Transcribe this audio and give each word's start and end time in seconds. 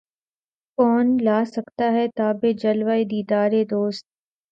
کون 0.77 1.05
لا 1.25 1.39
سکتا 1.53 1.87
ہے 1.95 2.05
تابِ 2.17 2.41
جلوۂ 2.61 2.97
دیدارِ 3.11 3.53
دوست 3.71 4.03